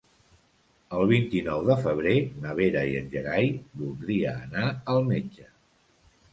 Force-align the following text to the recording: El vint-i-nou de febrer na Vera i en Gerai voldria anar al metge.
El 0.99 1.03
vint-i-nou 1.11 1.61
de 1.67 1.75
febrer 1.83 2.15
na 2.47 2.57
Vera 2.61 2.83
i 2.93 2.97
en 3.03 3.13
Gerai 3.13 3.53
voldria 3.85 4.35
anar 4.49 4.75
al 4.97 5.09
metge. 5.15 5.51